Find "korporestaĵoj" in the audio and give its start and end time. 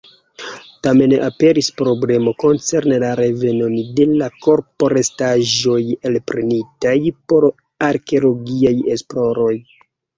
4.49-5.79